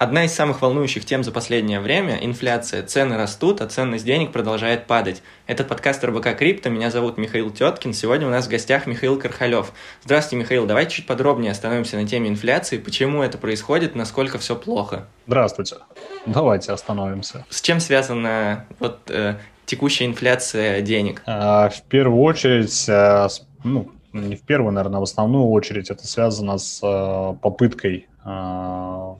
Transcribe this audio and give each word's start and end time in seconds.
Одна 0.00 0.24
из 0.24 0.32
самых 0.32 0.62
волнующих 0.62 1.04
тем 1.04 1.22
за 1.22 1.30
последнее 1.30 1.78
время– 1.78 2.18
инфляция. 2.22 2.82
Цены 2.82 3.18
растут, 3.18 3.60
а 3.60 3.66
ценность 3.66 4.06
денег 4.06 4.32
продолжает 4.32 4.86
падать. 4.86 5.22
Это 5.46 5.62
подкаст 5.62 6.02
РБК 6.02 6.38
Крипто, 6.38 6.70
меня 6.70 6.90
зовут 6.90 7.18
Михаил 7.18 7.50
Теткин. 7.50 7.92
Сегодня 7.92 8.26
у 8.26 8.30
нас 8.30 8.46
в 8.46 8.48
гостях 8.48 8.86
Михаил 8.86 9.18
Кархалев. 9.18 9.74
Здравствуйте, 10.02 10.42
Михаил. 10.42 10.64
Давайте 10.64 10.94
чуть 10.94 11.06
подробнее 11.06 11.52
остановимся 11.52 11.96
на 11.96 12.08
теме 12.08 12.30
инфляции. 12.30 12.78
Почему 12.78 13.22
это 13.22 13.36
происходит, 13.36 13.94
насколько 13.94 14.38
все 14.38 14.56
плохо? 14.56 15.06
Здравствуйте. 15.26 15.76
Давайте 16.24 16.72
остановимся. 16.72 17.44
С 17.50 17.60
чем 17.60 17.78
связана 17.78 18.64
вот, 18.78 19.00
э, 19.10 19.34
текущая 19.66 20.06
инфляция 20.06 20.80
денег? 20.80 21.22
А, 21.26 21.68
в 21.68 21.82
первую 21.82 22.22
очередь, 22.22 22.88
э, 22.88 23.28
ну, 23.64 23.90
не 24.14 24.36
в 24.36 24.40
первую, 24.44 24.72
наверное, 24.72 24.96
а 24.96 25.00
в 25.00 25.02
основную 25.02 25.50
очередь 25.50 25.90
это 25.90 26.06
связано 26.06 26.56
с 26.56 26.80
э, 26.82 27.36
попыткой 27.42 28.08
э, 28.24 29.14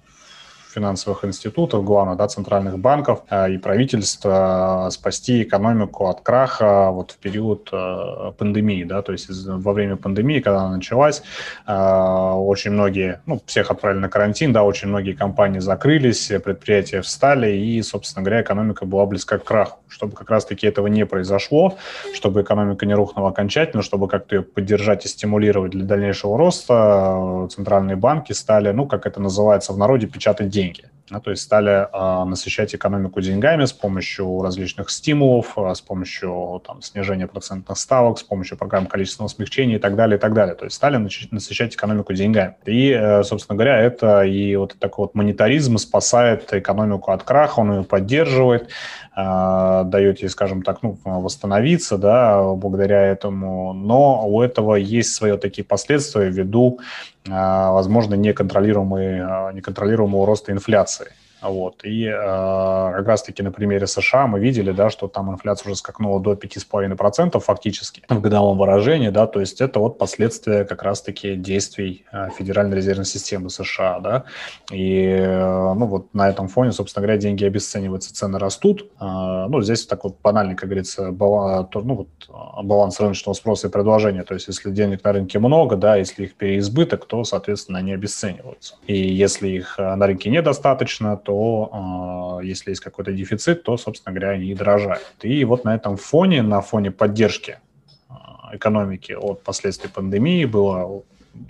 финансовых 0.70 1.24
институтов, 1.24 1.84
главных 1.84 2.16
да, 2.16 2.28
центральных 2.28 2.78
банков 2.78 3.22
э, 3.28 3.52
и 3.52 3.58
правительства 3.58 4.86
э, 4.86 4.90
спасти 4.90 5.42
экономику 5.42 6.06
от 6.06 6.20
краха 6.20 6.90
вот 6.90 7.12
в 7.12 7.16
период 7.16 7.68
э, 7.72 8.32
пандемии. 8.38 8.84
Да, 8.84 9.02
то 9.02 9.12
есть 9.12 9.28
во 9.30 9.72
время 9.72 9.96
пандемии, 9.96 10.40
когда 10.40 10.60
она 10.60 10.76
началась, 10.76 11.22
очень 11.66 12.72
многие, 12.72 13.20
ну, 13.26 13.40
всех 13.46 13.70
отправили 13.70 13.98
на 13.98 14.08
карантин, 14.08 14.52
да, 14.52 14.62
очень 14.62 14.88
многие 14.88 15.12
компании 15.12 15.58
закрылись, 15.58 16.28
предприятия 16.44 17.02
встали, 17.02 17.56
и, 17.56 17.82
собственно 17.82 18.24
говоря, 18.24 18.42
экономика 18.42 18.86
была 18.86 19.06
близка 19.06 19.38
к 19.38 19.44
краху. 19.44 19.78
Чтобы 19.88 20.14
как 20.14 20.30
раз-таки 20.30 20.66
этого 20.66 20.86
не 20.86 21.04
произошло, 21.06 21.76
чтобы 22.14 22.42
экономика 22.42 22.86
не 22.86 22.94
рухнула 22.94 23.30
окончательно, 23.30 23.82
чтобы 23.82 24.08
как-то 24.08 24.36
ее 24.36 24.42
поддержать 24.42 25.04
и 25.04 25.08
стимулировать 25.08 25.72
для 25.72 25.84
дальнейшего 25.84 26.38
роста, 26.38 27.48
центральные 27.50 27.96
банки 27.96 28.32
стали, 28.32 28.70
ну, 28.70 28.86
как 28.86 29.06
это 29.06 29.20
называется 29.20 29.72
в 29.72 29.78
народе, 29.78 30.06
печатать 30.06 30.48
деньги 30.48 30.59
деньги. 30.62 30.90
Ну, 31.10 31.20
то 31.20 31.32
есть 31.32 31.42
стали 31.42 31.88
э, 31.92 32.24
насыщать 32.24 32.74
экономику 32.74 33.20
деньгами 33.20 33.64
с 33.64 33.72
помощью 33.72 34.42
различных 34.42 34.90
стимулов, 34.90 35.54
э, 35.56 35.74
с 35.74 35.80
помощью 35.80 36.62
там, 36.64 36.82
снижения 36.82 37.26
процентных 37.26 37.78
ставок, 37.78 38.20
с 38.20 38.22
помощью 38.22 38.56
программ 38.56 38.86
количественного 38.86 39.28
смягчения 39.28 39.76
и 39.76 39.78
так 39.80 39.96
далее, 39.96 40.18
и 40.18 40.20
так 40.20 40.34
далее. 40.34 40.54
То 40.54 40.66
есть 40.66 40.76
стали 40.76 40.96
насыщать 41.32 41.74
экономику 41.74 42.12
деньгами. 42.12 42.54
И, 42.64 42.90
э, 42.90 43.24
собственно 43.24 43.56
говоря, 43.56 43.78
это 43.78 44.22
и 44.22 44.54
вот 44.54 44.76
такой 44.78 45.06
вот 45.06 45.14
монетаризм 45.16 45.78
спасает 45.78 46.52
экономику 46.54 47.10
от 47.10 47.24
краха, 47.24 47.58
он 47.58 47.78
ее 47.78 47.82
поддерживает, 47.82 48.70
э, 49.16 49.82
дает 49.86 50.22
ей, 50.22 50.28
скажем 50.28 50.62
так, 50.62 50.82
ну, 50.82 50.98
восстановиться, 51.04 51.98
да, 51.98 52.42
благодаря 52.54 53.02
этому. 53.02 53.72
Но 53.72 54.28
у 54.28 54.42
этого 54.42 54.74
есть 54.76 55.14
свои 55.14 55.36
такие 55.36 55.64
последствия 55.64 56.30
ввиду 56.30 56.80
а, 57.28 57.72
возможно, 57.72 58.14
неконтролируемый, 58.14 59.20
а, 59.20 59.52
неконтролируемого 59.52 60.26
роста 60.26 60.52
инфляции. 60.52 61.08
Вот. 61.42 61.84
И 61.84 62.04
э, 62.04 62.12
как 62.12 63.06
раз-таки 63.06 63.42
на 63.42 63.50
примере 63.50 63.86
США 63.86 64.26
мы 64.26 64.40
видели, 64.40 64.72
да, 64.72 64.90
что 64.90 65.08
там 65.08 65.30
инфляция 65.30 65.70
уже 65.70 65.76
скакнула 65.76 66.20
до 66.20 66.34
5,5% 66.34 67.40
фактически. 67.40 68.02
В 68.08 68.20
годовом 68.20 68.58
выражении, 68.58 69.08
да, 69.08 69.26
то 69.26 69.40
есть 69.40 69.60
это 69.60 69.80
вот 69.80 69.98
последствия 69.98 70.64
как 70.64 70.82
раз-таки 70.82 71.36
действий 71.36 72.04
э, 72.12 72.28
Федеральной 72.36 72.76
резервной 72.76 73.06
системы 73.06 73.50
США, 73.50 74.00
да, 74.00 74.24
и 74.70 75.02
э, 75.02 75.74
ну 75.74 75.86
вот 75.86 76.12
на 76.14 76.28
этом 76.28 76.48
фоне, 76.48 76.72
собственно 76.72 77.06
говоря, 77.06 77.18
деньги 77.18 77.44
обесцениваются, 77.44 78.14
цены 78.14 78.38
растут, 78.38 78.90
э, 79.00 79.46
ну 79.48 79.62
здесь 79.62 79.86
такой 79.86 80.12
банальный, 80.22 80.56
как 80.56 80.68
говорится, 80.68 81.10
баланс, 81.10 81.68
ну, 81.74 81.94
вот, 81.94 82.64
баланс 82.64 83.00
рыночного 83.00 83.34
спроса 83.34 83.68
и 83.68 83.70
предложения, 83.70 84.24
то 84.24 84.34
есть 84.34 84.48
если 84.48 84.70
денег 84.70 85.02
на 85.04 85.12
рынке 85.12 85.38
много, 85.38 85.76
да, 85.76 85.96
если 85.96 86.24
их 86.24 86.34
переизбыток, 86.34 87.06
то, 87.06 87.24
соответственно, 87.24 87.78
они 87.78 87.92
обесцениваются, 87.92 88.76
и 88.86 88.96
если 88.96 89.48
их 89.48 89.78
на 89.78 90.06
рынке 90.06 90.30
недостаточно, 90.30 91.16
то 91.16 91.29
то 91.30 92.40
э, 92.42 92.46
если 92.46 92.70
есть 92.70 92.82
какой-то 92.82 93.12
дефицит, 93.12 93.62
то, 93.62 93.76
собственно 93.76 94.12
говоря, 94.12 94.32
они 94.32 94.46
и 94.46 94.54
дорожают. 94.54 95.14
И 95.22 95.44
вот 95.44 95.64
на 95.64 95.76
этом 95.76 95.96
фоне, 95.96 96.42
на 96.42 96.60
фоне 96.60 96.90
поддержки 96.90 97.60
э, 98.08 98.14
экономики 98.52 99.12
от 99.12 99.44
последствий 99.44 99.88
пандемии 99.88 100.44
было 100.44 101.02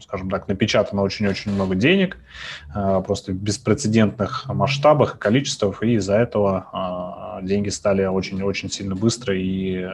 скажем 0.02 0.28
так, 0.28 0.46
напечатано 0.46 1.00
очень-очень 1.00 1.52
много 1.52 1.74
денег, 1.74 2.18
э, 2.74 3.02
просто 3.06 3.32
в 3.32 3.36
беспрецедентных 3.36 4.44
масштабах 4.48 5.14
и 5.14 5.18
количествах, 5.18 5.82
и 5.82 5.94
из-за 5.94 6.16
этого 6.16 7.40
деньги 7.42 7.70
стали 7.70 8.04
очень-очень 8.04 8.70
сильно 8.70 8.94
быстро 8.94 9.34
и 9.34 9.88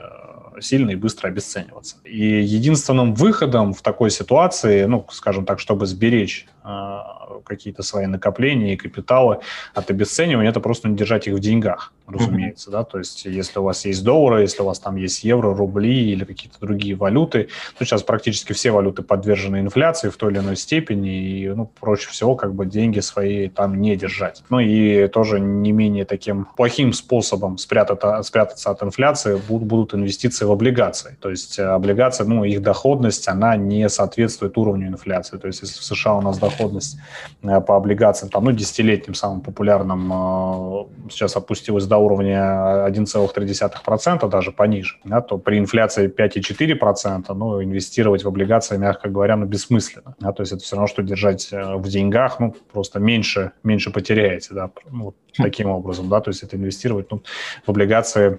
сильно 0.61 0.91
и 0.91 0.97
быстро 0.97 1.28
обесцениваться. 1.28 1.97
И 2.05 2.43
единственным 2.43 3.15
выходом 3.15 3.72
в 3.72 3.83
такой 3.83 4.11
ситуации, 4.11 4.84
ну, 4.84 5.06
скажем 5.11 5.44
так, 5.44 5.61
чтобы 5.61 5.87
сберечь 5.87 6.47
э, 6.65 6.99
какие-то 7.44 7.83
свои 7.83 8.06
накопления 8.06 8.75
и 8.75 8.77
капиталы 8.77 9.39
от 9.75 9.91
обесценивания, 9.91 10.50
это 10.50 10.61
просто 10.61 10.89
не 10.89 10.97
держать 10.97 11.27
их 11.27 11.34
в 11.34 11.41
деньгах, 11.41 11.93
разумеется, 12.06 12.71
да, 12.71 12.84
то 12.84 12.99
есть 12.99 13.25
если 13.25 13.59
у 13.59 13.62
вас 13.62 13.84
есть 13.84 14.05
доллары, 14.05 14.43
если 14.43 14.62
у 14.62 14.67
вас 14.67 14.78
там 14.78 14.97
есть 14.97 15.25
евро, 15.25 15.55
рубли 15.55 16.12
или 16.12 16.25
какие-то 16.25 16.59
другие 16.61 16.94
валюты, 16.94 17.49
то 17.78 17.84
сейчас 17.84 18.03
практически 18.03 18.53
все 18.53 18.71
валюты 18.71 19.03
подвержены 19.03 19.61
инфляции 19.61 20.09
в 20.09 20.16
той 20.16 20.33
или 20.33 20.39
иной 20.39 20.56
степени, 20.56 21.16
и, 21.16 21.49
ну, 21.49 21.71
проще 21.81 22.11
всего 22.11 22.37
как 22.37 22.55
бы 22.55 22.66
деньги 22.66 23.00
свои 23.00 23.49
там 23.49 23.81
не 23.81 23.97
держать. 23.97 24.43
Ну 24.50 24.61
и 24.61 25.09
тоже 25.09 25.41
не 25.41 25.72
менее 25.72 26.05
таким 26.05 26.47
плохим 26.56 26.93
способом 26.93 27.59
спрятаться, 27.59 28.22
спрятаться 28.22 28.71
от 28.71 28.83
инфляции 28.83 29.41
будут, 29.49 29.69
будут 29.69 29.95
инвестиции 29.95 30.45
в 30.45 30.53
облигации. 30.53 31.16
То 31.21 31.31
есть 31.31 31.59
э, 31.59 31.65
облигации, 31.65 32.25
ну, 32.25 32.45
их 32.45 32.62
доходность, 32.62 33.28
она 33.28 33.56
не 33.56 33.89
соответствует 33.89 34.56
уровню 34.59 34.89
инфляции. 34.89 35.39
То 35.39 35.47
есть 35.47 35.62
если 35.62 35.78
в 35.78 35.84
США 35.84 36.15
у 36.15 36.21
нас 36.21 36.39
доходность 36.39 36.99
э, 37.43 37.61
по 37.61 37.77
облигациям, 37.77 38.31
там, 38.31 38.45
ну, 38.45 38.53
десятилетним 38.53 39.15
самым 39.15 39.41
популярным 39.41 40.12
э, 40.12 41.11
сейчас 41.11 41.37
опустилась 41.37 41.87
до 41.87 41.96
уровня 41.99 42.87
1,3%, 42.89 44.29
даже 44.29 44.53
пониже, 44.53 44.99
да, 45.05 45.21
то 45.21 45.39
при 45.39 45.59
инфляции 45.59 46.09
5,4%, 46.09 47.34
ну, 47.34 47.62
инвестировать 47.62 48.25
в 48.25 48.29
облигации, 48.29 48.77
мягко 48.77 49.09
говоря, 49.09 49.37
ну, 49.37 49.47
бессмысленно. 49.47 50.15
Да, 50.21 50.33
то 50.33 50.43
есть 50.43 50.53
это 50.53 50.62
все 50.62 50.77
равно, 50.77 50.87
что 50.87 51.03
держать 51.03 51.49
в 51.53 51.89
деньгах, 51.89 52.41
ну, 52.41 52.55
просто 52.73 53.01
меньше, 53.01 53.53
меньше 53.62 53.91
потеряете, 53.91 54.55
да, 54.55 54.71
ну, 54.91 55.05
вот 55.05 55.17
таким 55.37 55.71
образом, 55.71 56.09
да, 56.09 56.21
то 56.21 56.31
есть 56.31 56.43
это 56.43 56.57
инвестировать 56.57 57.11
ну, 57.11 57.23
в 57.67 57.71
облигации 57.71 58.39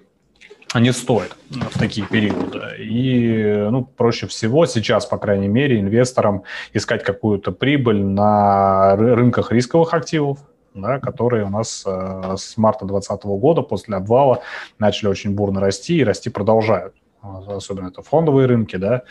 не 0.76 0.92
стоит 0.92 1.36
в 1.50 1.80
такие 1.80 2.06
периоды. 2.06 2.60
И 2.80 3.68
ну, 3.70 3.86
проще 3.86 4.28
всего 4.28 4.66
сейчас, 4.66 5.06
по 5.06 5.18
крайней 5.18 5.48
мере, 5.48 5.80
инвесторам 5.80 6.44
искать 6.74 7.04
какую-то 7.04 7.52
прибыль 7.52 8.04
на 8.04 8.96
рынках 8.96 9.52
рисковых 9.52 9.94
активов, 9.94 10.40
да, 10.82 11.00
которые 11.00 11.46
у 11.46 11.50
нас 11.50 11.84
э, 11.86 12.36
с 12.38 12.58
марта 12.58 12.86
2020 12.86 13.26
года 13.26 13.62
после 13.62 13.96
обвала 13.96 14.42
начали 14.80 15.10
очень 15.10 15.36
бурно 15.36 15.60
расти 15.60 15.98
и 15.98 16.04
расти 16.04 16.30
продолжают 16.30 16.94
особенно 17.22 17.88
это 17.88 18.02
фондовые 18.02 18.48
рынки, 18.48 18.76
да, 18.76 19.04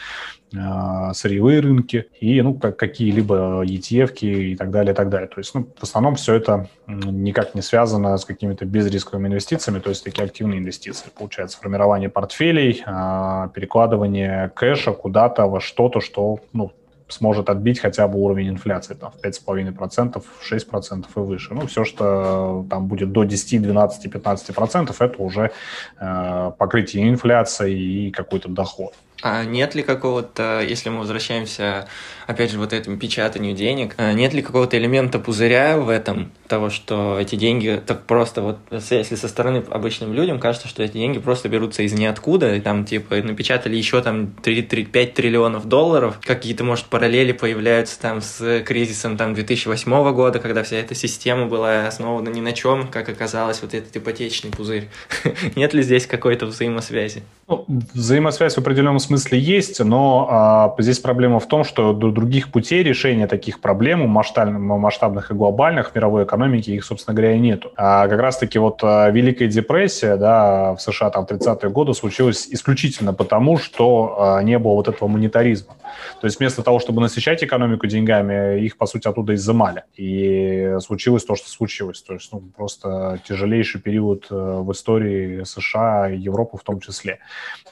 а, 0.57 1.13
сырьевые 1.13 1.61
рынки 1.61 2.07
и, 2.21 2.41
ну, 2.41 2.55
как, 2.55 2.77
какие-либо 2.77 3.65
ETF 3.65 4.19
и 4.21 4.57
так 4.57 4.71
далее, 4.71 4.93
и 4.93 4.97
так 4.97 5.09
далее. 5.09 5.29
То 5.29 5.39
есть, 5.39 5.55
ну, 5.55 5.69
в 5.77 5.83
основном 5.83 6.15
все 6.15 6.35
это 6.35 6.69
никак 6.87 7.55
не 7.55 7.63
связано 7.63 8.17
с 8.17 8.25
какими-то 8.25 8.65
безрисковыми 8.65 9.29
инвестициями, 9.29 9.81
то 9.81 9.91
есть 9.91 10.05
такие 10.05 10.25
активные 10.25 10.61
инвестиции. 10.61 11.09
Получается 11.17 11.59
формирование 11.59 12.09
портфелей, 12.09 12.83
а, 12.87 13.49
перекладывание 13.49 14.51
кэша 14.55 14.93
куда-то 14.93 15.47
во 15.47 15.61
что-то, 15.61 16.01
что, 16.01 16.41
ну, 16.53 16.73
сможет 17.09 17.51
отбить 17.51 17.79
хотя 17.79 18.09
бы 18.09 18.19
уровень 18.19 18.49
инфляции 18.49 18.95
там, 18.95 19.13
в 19.13 19.25
5,5%, 19.25 20.23
6% 20.51 21.05
и 21.17 21.21
выше. 21.21 21.55
Ну, 21.55 21.67
все, 21.67 21.85
что 21.85 22.67
там 22.69 22.87
будет 22.87 23.13
до 23.13 23.25
10, 23.25 23.63
12, 23.63 24.07
15%, 24.07 24.97
это 24.99 25.23
уже 25.23 25.53
э, 26.01 26.53
покрытие 26.59 27.09
инфляции 27.09 27.73
и 27.79 28.11
какой-то 28.11 28.49
доход. 28.49 28.95
А 29.23 29.45
нет 29.45 29.75
ли 29.75 29.83
какого-то, 29.83 30.65
если 30.67 30.91
мы 30.91 31.01
возвращаемся, 31.01 31.89
опять 32.27 32.51
же, 32.51 32.59
вот 32.59 32.73
этому 32.73 32.99
печатанию 32.99 33.55
денег, 33.55 33.95
а 33.97 34.13
нет 34.13 34.35
ли 34.35 34.43
какого-то 34.43 34.77
элемента 34.77 35.19
пузыря 35.19 35.79
в 35.79 35.89
этом, 35.89 36.33
того, 36.47 36.71
что 36.71 37.19
эти 37.19 37.35
деньги 37.37 37.81
так 37.85 38.05
просто 38.07 38.43
вот, 38.43 38.59
если 38.71 39.17
со 39.17 39.29
стороны 39.29 39.65
обычным 39.69 40.13
людям 40.13 40.39
кажется, 40.39 40.69
что 40.69 40.83
эти 40.83 40.93
деньги 40.93 41.19
просто 41.19 41.49
берутся 41.49 41.83
из 41.83 41.93
ниоткуда, 41.93 42.55
и 42.55 42.61
там, 42.61 42.85
типа, 42.85 43.17
напечатали 43.17 43.77
еще 43.77 44.01
там 44.03 44.33
3, 44.43 44.63
3, 44.63 44.85
5 44.85 45.15
триллионов 45.15 45.67
долларов, 45.67 46.21
какие-то, 46.23 46.65
может, 46.65 46.87
параллели 46.87 47.33
появляются 47.33 48.01
там 48.01 48.21
с 48.21 48.63
кризисом 48.65 49.17
там 49.17 49.35
2008 49.35 50.13
года, 50.13 50.39
когда 50.39 50.63
вся 50.63 50.77
эта 50.77 50.95
система 50.95 51.47
была 51.47 51.87
основана 51.87 52.29
ни 52.29 52.41
на 52.41 52.53
чем, 52.53 52.89
как 52.89 53.09
оказалось, 53.09 53.63
вот 53.63 53.75
этот 53.75 53.97
ипотечный 53.97 54.51
пузырь. 54.51 54.89
Нет 55.57 55.75
ли 55.75 55.83
здесь 55.83 56.07
какой-то 56.07 56.47
взаимосвязи? 56.47 57.23
Ну, 57.49 57.65
взаимосвязь 57.95 58.55
в 58.55 58.59
определенном 58.59 59.01
смысле 59.07 59.39
есть, 59.39 59.81
но 59.81 60.29
а, 60.31 60.75
здесь 60.79 60.99
проблема 60.99 61.41
в 61.41 61.47
том, 61.47 61.65
что 61.65 61.93
других 61.93 62.51
путей 62.53 62.83
решения 62.83 63.27
таких 63.27 63.61
проблем, 63.61 64.09
масштабных, 64.09 64.61
масштабных 64.61 65.31
и 65.31 65.35
глобальных 65.35 65.91
в 65.91 65.95
мировой 65.95 66.25
экономике, 66.25 66.75
их, 66.75 66.85
собственно 66.85 67.15
говоря, 67.15 67.35
и 67.35 67.39
нету. 67.39 67.73
А 67.77 68.09
как 68.09 68.21
раз-таки 68.21 68.59
вот 68.59 68.81
а, 68.83 69.11
Великая 69.11 69.49
депрессия 69.49 70.17
да, 70.17 70.75
в 70.75 70.81
США 70.81 71.11
там, 71.11 71.27
в 71.27 71.31
30-е 71.31 71.71
годы 71.71 71.95
случилась 71.95 72.47
исключительно 72.51 73.13
потому, 73.15 73.59
что 73.59 74.17
а, 74.19 74.43
не 74.43 74.59
было 74.59 74.75
вот 74.75 74.89
этого 74.89 75.09
монетаризма. 75.09 75.75
То 76.21 76.27
есть 76.27 76.39
вместо 76.39 76.63
того, 76.63 76.79
чтобы 76.79 77.01
насыщать 77.01 77.43
экономику 77.43 77.87
деньгами, 77.87 78.61
их, 78.61 78.77
по 78.77 78.87
сути, 78.87 79.09
оттуда 79.09 79.35
изымали. 79.35 79.85
И 79.97 80.77
случилось 80.81 81.25
то, 81.25 81.37
что 81.37 81.49
случилось. 81.49 82.03
То 82.03 82.15
есть 82.15 82.33
ну, 82.33 82.41
просто 82.57 83.21
тяжелейший 83.27 83.81
период 83.81 84.27
э, 84.31 84.35
в 84.35 84.73
истории 84.73 85.45
США 85.45 86.11
и 86.11 86.19
Европы 86.19 86.57
в 86.57 86.63
том 86.63 86.81
числе. 86.81 87.19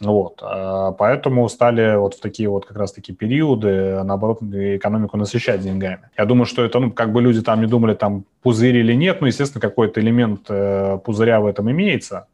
Вот. 0.01 0.41
А 0.43 0.93
поэтому 1.25 1.49
стали 1.49 1.97
вот 1.97 2.15
в 2.15 2.21
такие 2.21 2.49
вот 2.49 2.67
как 2.67 2.77
раз-таки 2.77 3.13
периоды, 3.13 4.03
наоборот, 4.05 4.43
экономику 4.43 5.17
насыщать 5.17 5.61
деньгами. 5.61 6.11
Я 6.19 6.27
думаю, 6.27 6.45
что 6.45 6.65
это, 6.65 6.81
ну, 6.81 6.91
как 6.93 7.13
бы 7.13 7.23
люди 7.23 7.41
там 7.41 7.61
не 7.61 7.67
думали, 7.67 7.95
там 7.95 8.25
пузырь 8.43 8.77
или 8.77 8.93
нет, 8.95 9.21
ну, 9.21 9.27
естественно, 9.27 9.61
какой-то 9.61 10.01
элемент 10.01 10.41
э, 10.49 10.99
пузыря 11.05 11.41
в 11.41 11.47
этом 11.47 11.71
имеется, 11.71 12.17
а, 12.19 12.27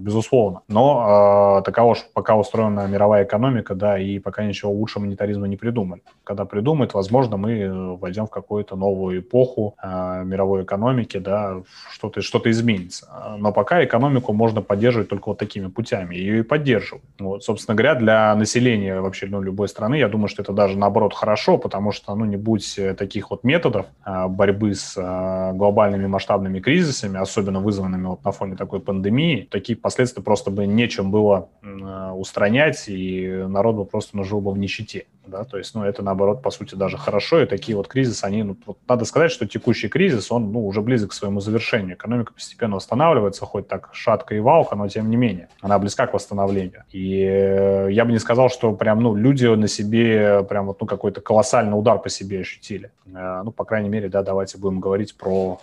безусловно. 0.00 0.62
Но 0.68 1.58
э, 1.58 1.62
такова 1.64 1.92
уж 1.92 2.04
пока 2.14 2.36
устроена 2.36 2.86
мировая 2.86 3.24
экономика, 3.24 3.74
да, 3.74 3.98
и 3.98 4.18
пока 4.18 4.44
ничего 4.44 4.72
лучше 4.72 5.00
монетаризма 5.00 5.48
не 5.48 5.56
придумали. 5.56 6.02
Когда 6.24 6.44
придумают, 6.44 6.94
возможно, 6.94 7.36
мы 7.36 7.96
войдем 7.96 8.26
в 8.26 8.30
какую-то 8.30 8.76
новую 8.76 9.20
эпоху 9.20 9.74
э, 9.82 10.22
мировой 10.24 10.62
экономики, 10.62 11.18
да, 11.18 11.62
что-то 11.90 12.22
что 12.22 12.40
изменится. 12.44 13.08
Но 13.38 13.52
пока 13.52 13.84
экономику 13.84 14.32
можно 14.32 14.62
поддерживать 14.62 15.08
только 15.08 15.28
вот 15.28 15.38
такими 15.38 15.68
путями. 15.68 16.14
Ее 16.14 16.40
и 16.40 16.42
поддерживают. 16.42 17.04
Вот, 17.18 17.44
собственно 17.44 17.74
говоря, 17.74 17.94
для 17.94 18.34
населения 18.34 19.00
вообще 19.00 19.26
ну, 19.26 19.40
любой 19.42 19.68
страны, 19.68 19.96
я 19.96 20.08
думаю, 20.08 20.28
что 20.28 20.42
это 20.42 20.52
даже 20.52 20.76
наоборот 20.76 21.14
хорошо, 21.14 21.58
потому 21.58 21.92
что, 21.92 22.14
ну, 22.14 22.24
не 22.24 22.36
будь 22.36 22.78
таких 22.98 23.30
вот 23.30 23.44
методов 23.44 23.86
э, 24.04 24.26
борьбы 24.28 24.74
с 24.74 24.94
э, 24.96 25.52
глобальными 25.54 26.06
масштабными 26.06 26.60
кризисами, 26.60 27.20
особенно 27.20 27.60
вызванными 27.60 28.06
вот 28.06 28.24
на 28.24 28.32
фоне 28.32 28.56
такой 28.56 28.80
пандемии, 28.80 29.48
такие 29.52 29.76
последствия 29.76 30.22
просто 30.22 30.50
бы 30.50 30.66
нечем 30.66 31.10
было 31.10 31.48
э, 31.62 32.10
устранять, 32.10 32.84
и 32.88 33.44
народ 33.48 33.76
бы 33.76 33.84
просто 33.84 34.16
ну, 34.16 34.24
жил 34.24 34.40
бы 34.40 34.50
в 34.50 34.58
нищете. 34.58 35.06
Да? 35.26 35.44
То 35.44 35.58
есть, 35.58 35.74
ну, 35.74 35.84
это, 35.84 36.02
наоборот, 36.02 36.42
по 36.42 36.50
сути, 36.50 36.74
даже 36.74 36.98
хорошо, 36.98 37.42
и 37.42 37.46
такие 37.46 37.76
вот 37.76 37.86
кризисы, 37.86 38.24
они, 38.24 38.42
ну, 38.42 38.56
надо 38.88 39.04
сказать, 39.04 39.30
что 39.30 39.46
текущий 39.46 39.88
кризис, 39.88 40.32
он, 40.32 40.50
ну, 40.50 40.66
уже 40.66 40.80
близок 40.80 41.10
к 41.10 41.12
своему 41.12 41.40
завершению. 41.40 41.94
Экономика 41.94 42.32
постепенно 42.32 42.76
восстанавливается, 42.76 43.46
хоть 43.46 43.68
так 43.68 43.90
шатко 43.92 44.34
и 44.34 44.40
валко, 44.40 44.74
но 44.74 44.88
тем 44.88 45.10
не 45.10 45.16
менее, 45.16 45.48
она 45.60 45.78
близка 45.78 46.06
к 46.06 46.14
восстановлению. 46.14 46.84
И 46.90 47.22
э, 47.22 47.88
я 47.92 48.04
бы 48.04 48.12
не 48.12 48.18
сказал, 48.18 48.48
что 48.48 48.72
прям, 48.74 49.00
ну, 49.00 49.14
люди 49.14 49.46
на 49.46 49.68
себе 49.68 50.42
прям 50.42 50.66
вот, 50.66 50.80
ну, 50.80 50.86
какой-то 50.86 51.20
колоссальный 51.20 51.78
удар 51.78 51.98
по 51.98 52.08
себе 52.08 52.40
ощутили. 52.40 52.90
Э, 53.06 53.42
ну, 53.44 53.52
по 53.52 53.64
крайней 53.64 53.88
мере, 53.88 54.08
да, 54.08 54.22
давайте 54.22 54.58
будем 54.58 54.80
говорить 54.80 55.16
про 55.16 55.60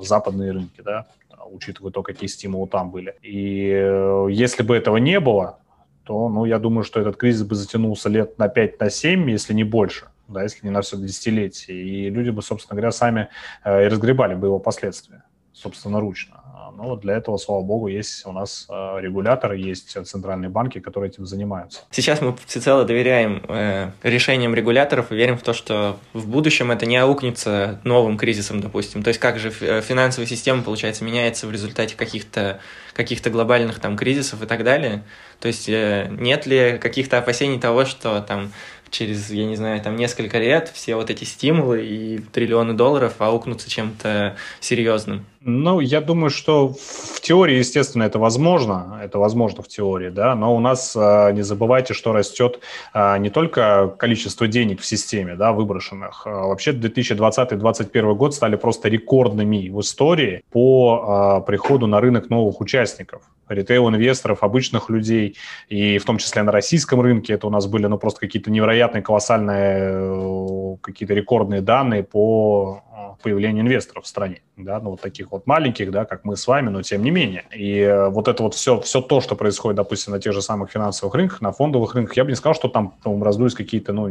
западные 0.00 0.52
рынки, 0.52 0.80
да, 0.82 1.06
учитывая 1.44 1.92
то, 1.92 2.02
какие 2.02 2.28
стимулы 2.28 2.68
там 2.68 2.90
были. 2.90 3.14
И 3.22 3.70
э, 3.72 4.28
если 4.30 4.62
бы 4.62 4.76
этого 4.76 4.96
не 4.96 5.20
было, 5.20 5.58
то, 6.04 6.28
ну, 6.28 6.44
я 6.44 6.58
думаю, 6.58 6.84
что 6.84 7.00
этот 7.00 7.16
кризис 7.16 7.44
бы 7.44 7.54
затянулся 7.54 8.08
лет 8.08 8.38
на 8.38 8.48
5, 8.48 8.80
на 8.80 8.90
7, 8.90 9.30
если 9.30 9.54
не 9.54 9.64
больше, 9.64 10.06
да, 10.28 10.42
если 10.42 10.66
не 10.66 10.72
на 10.72 10.80
все 10.80 10.96
десятилетие. 10.96 11.82
И 11.82 12.10
люди 12.10 12.30
бы, 12.30 12.42
собственно 12.42 12.76
говоря, 12.76 12.92
сами 12.92 13.28
э, 13.64 13.84
и 13.84 13.88
разгребали 13.88 14.34
бы 14.34 14.48
его 14.48 14.58
последствия, 14.58 15.22
собственно, 15.52 16.00
ручно. 16.00 16.42
Но 16.76 16.84
вот 16.84 17.00
для 17.00 17.16
этого, 17.16 17.36
слава 17.36 17.62
богу, 17.62 17.88
есть 17.88 18.24
у 18.26 18.32
нас 18.32 18.66
э, 18.68 19.00
регуляторы, 19.00 19.58
есть 19.58 19.96
центральные 20.06 20.48
банки, 20.48 20.80
которые 20.80 21.10
этим 21.10 21.26
занимаются. 21.26 21.80
Сейчас 21.90 22.20
мы 22.20 22.34
всецело 22.46 22.84
доверяем 22.84 23.44
э, 23.48 23.90
решениям 24.02 24.54
регуляторов 24.54 25.12
и 25.12 25.14
верим 25.14 25.36
в 25.36 25.42
то, 25.42 25.52
что 25.52 25.98
в 26.12 26.26
будущем 26.28 26.70
это 26.70 26.86
не 26.86 26.96
аукнется 26.96 27.80
новым 27.84 28.16
кризисом, 28.16 28.60
допустим. 28.60 29.02
То 29.02 29.08
есть 29.08 29.20
как 29.20 29.38
же 29.38 29.52
э, 29.60 29.82
финансовая 29.82 30.26
система, 30.26 30.62
получается, 30.62 31.04
меняется 31.04 31.46
в 31.46 31.52
результате 31.52 31.96
каких-то 31.96 32.60
каких-то 32.94 33.30
глобальных 33.30 33.78
там 33.80 33.96
кризисов 33.96 34.42
и 34.42 34.46
так 34.46 34.64
далее. 34.64 35.02
То 35.40 35.48
есть 35.48 35.68
э, 35.68 36.08
нет 36.10 36.46
ли 36.46 36.78
каких-то 36.78 37.18
опасений 37.18 37.58
того, 37.58 37.84
что 37.84 38.20
там 38.20 38.52
через, 38.92 39.30
я 39.30 39.46
не 39.46 39.56
знаю, 39.56 39.80
там 39.80 39.96
несколько 39.96 40.38
лет 40.38 40.70
все 40.72 40.94
вот 40.94 41.10
эти 41.10 41.24
стимулы 41.24 41.84
и 41.84 42.18
триллионы 42.18 42.74
долларов 42.74 43.14
аукнутся 43.18 43.68
чем-то 43.68 44.36
серьезным? 44.60 45.24
Ну, 45.40 45.80
я 45.80 46.00
думаю, 46.00 46.30
что 46.30 46.68
в 46.68 47.20
теории, 47.20 47.56
естественно, 47.56 48.04
это 48.04 48.20
возможно, 48.20 49.00
это 49.02 49.18
возможно 49.18 49.62
в 49.62 49.68
теории, 49.68 50.10
да, 50.10 50.36
но 50.36 50.54
у 50.54 50.60
нас, 50.60 50.94
а, 50.96 51.32
не 51.32 51.42
забывайте, 51.42 51.94
что 51.94 52.12
растет 52.12 52.60
а, 52.92 53.18
не 53.18 53.28
только 53.28 53.92
количество 53.98 54.46
денег 54.46 54.80
в 54.80 54.86
системе, 54.86 55.34
да, 55.34 55.52
выброшенных. 55.52 56.26
А 56.26 56.46
вообще 56.46 56.70
2020-2021 56.72 58.14
год 58.14 58.34
стали 58.34 58.54
просто 58.54 58.88
рекордными 58.88 59.68
в 59.68 59.80
истории 59.80 60.44
по 60.52 61.42
приходу 61.44 61.88
на 61.88 62.00
рынок 62.00 62.30
новых 62.30 62.60
участников 62.60 63.22
ритейл-инвесторов, 63.54 64.42
обычных 64.42 64.90
людей, 64.90 65.36
и 65.68 65.98
в 65.98 66.04
том 66.04 66.18
числе 66.18 66.42
на 66.42 66.52
российском 66.52 67.00
рынке 67.00 67.34
это 67.34 67.46
у 67.46 67.50
нас 67.50 67.66
были 67.66 67.86
ну, 67.86 67.98
просто 67.98 68.20
какие-то 68.20 68.50
невероятные, 68.50 69.02
колоссальные, 69.02 69.90
э, 69.92 70.76
какие-то 70.80 71.14
рекордные 71.14 71.60
данные 71.60 72.02
по 72.02 72.82
э, 72.92 73.22
появлению 73.22 73.64
инвесторов 73.64 74.04
в 74.04 74.06
стране, 74.08 74.42
да, 74.56 74.80
ну, 74.80 74.90
вот 74.90 75.00
таких 75.00 75.32
вот 75.32 75.46
маленьких, 75.46 75.90
да, 75.90 76.04
как 76.04 76.24
мы 76.24 76.36
с 76.36 76.46
вами, 76.46 76.68
но 76.68 76.82
тем 76.82 77.02
не 77.02 77.10
менее. 77.10 77.44
И 77.54 77.78
э, 77.78 78.08
вот 78.08 78.28
это 78.28 78.42
вот 78.42 78.54
все, 78.54 78.80
все 78.80 79.00
то, 79.00 79.20
что 79.20 79.36
происходит, 79.36 79.76
допустим, 79.76 80.12
на 80.12 80.20
тех 80.20 80.32
же 80.32 80.42
самых 80.42 80.70
финансовых 80.70 81.14
рынках, 81.14 81.40
на 81.40 81.52
фондовых 81.52 81.94
рынках, 81.94 82.16
я 82.16 82.24
бы 82.24 82.30
не 82.30 82.36
сказал, 82.36 82.54
что 82.54 82.68
там 82.68 82.94
ну, 83.04 83.22
раздулись 83.22 83.54
какие-то, 83.54 83.92
ну, 83.92 84.08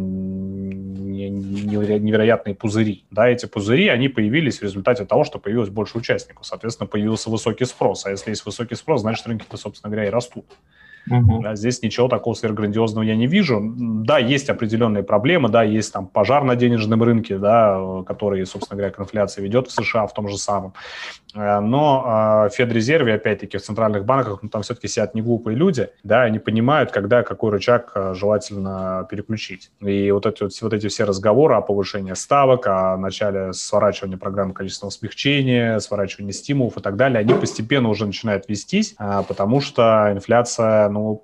невероятные 1.28 2.56
пузыри. 2.56 3.06
Да, 3.12 3.28
эти 3.30 3.46
пузыри, 3.46 3.88
они 3.88 4.08
появились 4.08 4.60
в 4.60 4.64
результате 4.64 5.06
того, 5.06 5.24
что 5.24 5.40
появилось 5.40 5.70
больше 5.70 5.98
участников. 5.98 6.46
Соответственно, 6.46 6.88
появился 6.88 7.30
высокий 7.30 7.66
спрос. 7.66 8.06
А 8.06 8.12
если 8.12 8.32
есть 8.32 8.46
высокий 8.46 8.76
спрос, 8.76 9.02
значит, 9.02 9.28
рынки-то, 9.31 9.57
собственно 9.57 9.92
говоря, 9.92 10.07
и 10.07 10.12
растут. 10.12 10.45
Угу. 11.09 11.42
Да, 11.42 11.56
здесь 11.56 11.81
ничего 11.81 12.07
такого 12.07 12.33
сверхграндиозного 12.33 13.03
я 13.03 13.15
не 13.15 13.27
вижу. 13.27 13.59
Да, 13.62 14.18
есть 14.19 14.50
определенные 14.50 15.03
проблемы, 15.03 15.50
да, 15.50 15.63
есть 15.63 15.92
там 15.94 16.07
пожар 16.07 16.44
на 16.44 16.56
денежном 16.56 17.01
рынке, 17.03 17.38
да, 17.38 18.03
который, 18.06 18.45
собственно 18.45 18.77
говоря, 18.77 18.94
к 18.94 19.00
инфляции 19.00 19.42
ведет 19.42 19.68
в 19.68 19.71
США 19.71 20.07
в 20.07 20.13
том 20.13 20.27
же 20.27 20.38
самом. 20.38 20.74
Э, 21.33 21.59
но 21.59 22.45
э, 22.45 22.50
в 22.50 22.56
Федрезерве, 22.56 23.15
опять-таки, 23.15 23.57
в 23.57 23.62
центральных 23.62 24.06
банках, 24.06 24.39
ну, 24.42 24.50
там 24.50 24.62
все-таки 24.62 24.88
сидят 24.88 25.15
не 25.15 25.21
глупые 25.21 25.56
люди, 25.56 25.89
да, 26.03 26.24
они 26.24 26.39
понимают, 26.39 26.92
когда 26.92 27.24
какой 27.24 27.51
рычаг 27.51 27.92
э, 27.95 28.13
желательно 28.15 29.07
переключить. 29.09 29.71
И 29.80 30.12
вот 30.12 30.25
эти, 30.25 30.44
вот, 30.44 30.74
эти 30.74 30.88
все 30.88 31.04
разговоры 31.06 31.56
о 31.56 31.62
повышении 31.62 32.13
ставок, 32.13 32.68
о 32.68 32.97
начале 32.97 33.54
сворачивания 33.54 34.18
программы 34.18 34.54
количественного 34.54 34.92
смягчения, 34.92 35.80
сворачивания 35.80 36.33
стимулов 36.33 36.77
и 36.77 36.81
так 36.81 36.95
далее, 36.95 37.19
они 37.19 37.33
постепенно 37.33 37.89
уже 37.89 38.06
начинают 38.06 38.47
вестись, 38.47 38.95
потому 39.27 39.62
что 39.62 40.09
инфляция, 40.12 40.89
ну, 40.92 41.24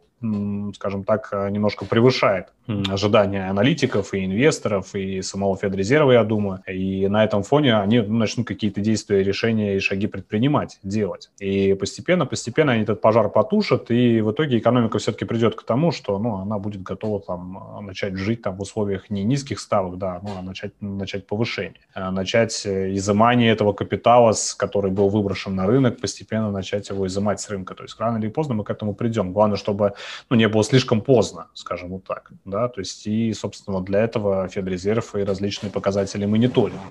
скажем 0.74 1.04
так, 1.04 1.31
немножко 1.52 1.86
превышает 1.86 2.54
ожидания 2.90 3.50
аналитиков 3.50 4.14
и 4.14 4.25
инвесторов, 4.25 4.96
и 4.96 5.22
самого 5.22 5.58
Федрезерва, 5.58 6.12
я 6.12 6.24
думаю. 6.24 6.62
И 6.68 7.08
на 7.08 7.24
этом 7.24 7.44
фоне 7.44 7.78
они 7.78 8.00
ну, 8.02 8.18
начнут 8.18 8.47
какие-то 8.47 8.81
действия, 8.81 9.24
решения 9.24 9.76
и 9.76 9.80
шаги 9.80 10.07
предпринимать, 10.07 10.80
делать. 10.83 11.30
И 11.40 11.74
постепенно, 11.74 12.26
постепенно 12.26 12.74
они 12.74 12.83
этот 12.83 13.02
пожар 13.02 13.30
потушат, 13.30 13.92
и 13.92 14.21
в 14.21 14.31
итоге 14.31 14.57
экономика 14.57 14.97
все-таки 14.97 15.26
придет 15.26 15.56
к 15.56 15.64
тому, 15.64 15.92
что 15.92 16.19
ну, 16.19 16.36
она 16.38 16.59
будет 16.59 16.83
готова 16.83 17.21
там, 17.21 17.86
начать 17.86 18.16
жить 18.16 18.42
там, 18.42 18.57
в 18.57 18.62
условиях 18.62 19.09
не 19.09 19.24
низких 19.24 19.59
ставок, 19.59 19.97
да, 19.97 20.19
ну, 20.24 20.30
а 20.40 20.42
начать, 20.42 20.74
начать 20.81 21.28
повышение. 21.28 21.81
А 21.94 22.12
начать 22.12 22.66
изымание 22.66 23.52
этого 23.52 23.74
капитала, 23.74 24.33
который 24.57 24.92
был 24.92 25.09
выброшен 25.09 25.56
на 25.56 25.68
рынок, 25.68 26.02
постепенно 26.02 26.52
начать 26.52 26.90
его 26.90 27.07
изымать 27.07 27.40
с 27.40 27.50
рынка. 27.50 27.76
То 27.76 27.83
есть 27.83 28.00
рано 28.00 28.18
или 28.18 28.28
поздно 28.28 28.56
мы 28.56 28.64
к 28.64 28.69
этому 28.69 28.94
придем. 28.94 29.33
Главное, 29.33 29.57
чтобы 29.57 29.94
ну, 30.30 30.36
не 30.36 30.47
было 30.47 30.64
слишком 30.64 31.02
поздно, 31.02 31.47
скажем 31.54 31.90
вот 31.90 32.04
так. 32.04 32.31
Да? 32.45 32.56
Да, 32.57 32.68
то 32.69 32.80
есть 32.81 33.06
и, 33.06 33.33
собственно, 33.33 33.78
вот 33.78 33.85
для 33.85 33.99
этого 33.99 34.47
Федрезерв 34.47 35.16
и 35.16 35.23
различные 35.23 35.71
показатели 35.71 36.26
мониторинга. 36.26 36.81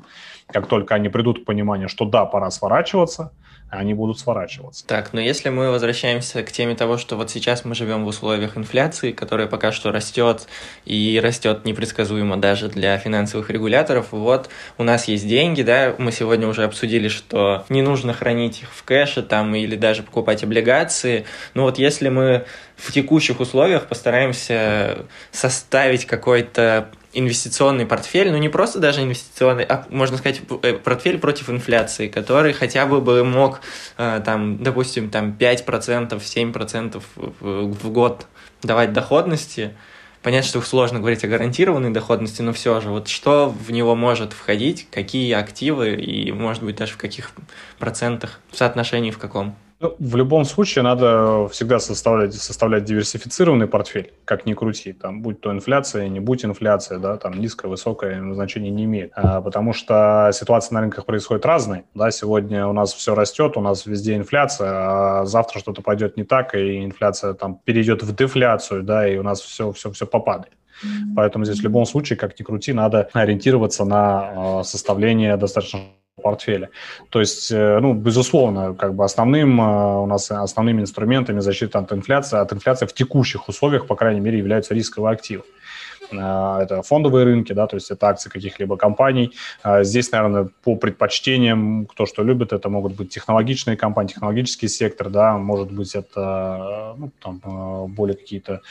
Как 0.46 0.68
только 0.68 0.94
они 0.94 1.08
придут 1.08 1.42
к 1.42 1.44
пониманию, 1.44 1.88
что 1.88 2.04
да, 2.04 2.24
пора 2.24 2.50
сворачиваться, 2.50 3.32
они 3.70 3.94
будут 3.94 4.18
сворачиваться. 4.18 4.86
Так, 4.86 5.12
но 5.12 5.20
если 5.20 5.48
мы 5.48 5.70
возвращаемся 5.70 6.42
к 6.42 6.52
теме 6.52 6.74
того, 6.74 6.98
что 6.98 7.16
вот 7.16 7.30
сейчас 7.30 7.64
мы 7.64 7.74
живем 7.74 8.04
в 8.04 8.08
условиях 8.08 8.56
инфляции, 8.56 9.12
которая 9.12 9.46
пока 9.48 9.72
что 9.72 9.90
растет 9.90 10.46
и 10.84 11.20
растет 11.22 11.64
непредсказуемо 11.64 12.36
даже 12.36 12.68
для 12.68 12.96
финансовых 12.98 13.50
регуляторов, 13.50 14.12
вот 14.12 14.48
у 14.78 14.84
нас 14.84 15.08
есть 15.08 15.26
деньги, 15.26 15.62
да, 15.62 15.94
мы 15.98 16.12
сегодня 16.12 16.46
уже 16.46 16.64
обсудили, 16.64 17.08
что 17.08 17.64
не 17.68 17.82
нужно 17.82 18.12
хранить 18.12 18.62
их 18.62 18.72
в 18.72 18.84
кэше 18.84 19.22
там 19.22 19.54
или 19.54 19.76
даже 19.76 20.02
покупать 20.02 20.44
облигации, 20.44 21.26
но 21.54 21.64
вот 21.64 21.78
если 21.78 22.08
мы 22.08 22.46
в 22.76 22.92
текущих 22.92 23.40
условиях 23.40 23.86
постараемся 23.86 25.06
составить 25.32 26.04
какой-то 26.04 26.90
инвестиционный 27.18 27.86
портфель, 27.86 28.30
ну 28.30 28.36
не 28.36 28.48
просто 28.48 28.78
даже 28.78 29.02
инвестиционный, 29.02 29.64
а 29.64 29.86
можно 29.88 30.18
сказать 30.18 30.42
э, 30.62 30.74
портфель 30.74 31.18
против 31.18 31.50
инфляции, 31.50 32.08
который 32.08 32.52
хотя 32.52 32.86
бы 32.86 33.00
бы 33.00 33.24
мог 33.24 33.60
э, 33.96 34.20
там, 34.24 34.62
допустим, 34.62 35.10
там 35.10 35.36
5%, 35.38 36.10
7% 36.20 37.02
в 37.40 37.90
год 37.90 38.26
давать 38.62 38.92
доходности, 38.92 39.74
понятно, 40.22 40.48
что 40.48 40.60
сложно 40.60 40.98
говорить 40.98 41.24
о 41.24 41.28
гарантированной 41.28 41.90
доходности, 41.90 42.42
но 42.42 42.52
все 42.52 42.80
же, 42.80 42.90
вот 42.90 43.08
что 43.08 43.48
в 43.48 43.70
него 43.70 43.94
может 43.94 44.32
входить, 44.32 44.86
какие 44.90 45.32
активы 45.32 45.94
и, 45.94 46.32
может 46.32 46.62
быть, 46.62 46.76
даже 46.76 46.92
в 46.92 46.96
каких 46.96 47.32
процентах, 47.78 48.40
в 48.50 48.56
соотношении 48.56 49.10
в 49.10 49.18
каком? 49.18 49.56
Ну, 49.78 49.94
в 49.98 50.16
любом 50.16 50.46
случае 50.46 50.84
надо 50.84 51.48
всегда 51.48 51.78
составлять, 51.80 52.32
составлять 52.32 52.84
диверсифицированный 52.84 53.66
портфель, 53.66 54.14
как 54.24 54.46
ни 54.46 54.54
крути, 54.54 54.94
там, 54.94 55.20
будь 55.20 55.42
то 55.42 55.52
инфляция, 55.52 56.08
не 56.08 56.18
будь 56.18 56.46
инфляция, 56.46 56.98
да, 56.98 57.18
там 57.18 57.38
низкая, 57.38 57.70
высокая 57.70 58.32
значения 58.32 58.70
не 58.70 58.84
имеет, 58.84 59.12
а, 59.14 59.42
потому 59.42 59.74
что 59.74 60.30
ситуация 60.32 60.74
на 60.76 60.80
рынках 60.80 61.04
происходит 61.04 61.44
разные, 61.44 61.84
да, 61.94 62.10
сегодня 62.10 62.66
у 62.66 62.72
нас 62.72 62.94
все 62.94 63.14
растет, 63.14 63.58
у 63.58 63.60
нас 63.60 63.84
везде 63.84 64.16
инфляция, 64.16 64.70
а 64.70 65.26
завтра 65.26 65.58
что-то 65.58 65.82
пойдет 65.82 66.16
не 66.16 66.24
так, 66.24 66.54
и 66.54 66.82
инфляция 66.82 67.34
там 67.34 67.60
перейдет 67.62 68.02
в 68.02 68.16
дефляцию, 68.16 68.82
да, 68.82 69.06
и 69.06 69.18
у 69.18 69.22
нас 69.22 69.42
все, 69.42 69.72
все, 69.72 69.90
все 69.90 70.06
попадает. 70.06 70.54
Поэтому 71.14 71.44
здесь 71.44 71.60
в 71.60 71.64
любом 71.64 71.84
случае, 71.84 72.18
как 72.18 72.38
ни 72.38 72.44
крути, 72.44 72.72
надо 72.72 73.08
ориентироваться 73.12 73.84
на 73.84 74.60
а, 74.60 74.64
составление 74.64 75.36
достаточно 75.36 75.80
портфеля. 76.22 76.70
То 77.10 77.20
есть, 77.20 77.50
э, 77.52 77.78
ну, 77.80 77.92
безусловно, 77.92 78.74
как 78.74 78.94
бы 78.94 79.04
основным 79.04 79.60
э, 79.60 80.02
у 80.02 80.06
нас 80.06 80.30
основными 80.30 80.80
инструментами 80.80 81.40
защиты 81.40 81.76
от 81.76 81.92
инфляции, 81.92 82.38
от 82.38 82.52
инфляции 82.52 82.86
в 82.86 82.94
текущих 82.94 83.48
условиях, 83.48 83.86
по 83.86 83.96
крайней 83.96 84.20
мере, 84.20 84.38
являются 84.38 84.74
рисковые 84.74 85.12
активы. 85.12 85.42
Э, 86.10 86.58
это 86.62 86.82
фондовые 86.82 87.24
рынки, 87.24 87.52
да, 87.52 87.66
то 87.66 87.76
есть 87.76 87.90
это 87.90 88.08
акции 88.08 88.30
каких-либо 88.30 88.76
компаний. 88.76 89.32
Здесь, 89.82 90.10
наверное, 90.12 90.48
по 90.64 90.76
предпочтениям, 90.76 91.86
кто 91.86 92.06
что 92.06 92.22
любит, 92.22 92.52
это 92.52 92.68
могут 92.68 92.94
быть 92.94 93.10
технологичные 93.10 93.76
компании, 93.76 94.12
технологический 94.12 94.68
сектор, 94.68 95.10
да, 95.10 95.38
может 95.38 95.70
быть, 95.70 95.94
это 95.94 96.94
ну, 96.98 97.10
там, 97.20 97.86
более 97.88 98.16
какие-то 98.16 98.62